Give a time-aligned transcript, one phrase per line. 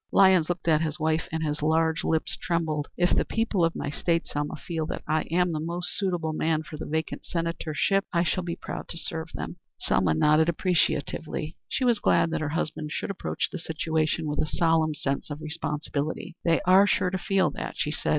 [0.11, 2.87] Lyons looked at his wife, and his large lips trembled.
[2.97, 6.63] "If the people of my State, Selma, feel that I am the most suitable man
[6.63, 11.55] for the vacant senatorship, I shall be proud to serve them." Selma nodded appreciatively.
[11.69, 15.39] She was glad that her husband should approach the situation with a solemn sense of
[15.39, 16.35] responsibility.
[16.43, 18.09] "They are sure to feel that," she said.